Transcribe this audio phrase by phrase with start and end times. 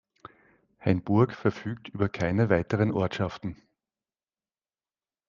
[0.83, 3.61] Hainburg verfügt über keine weiteren Ortschaften.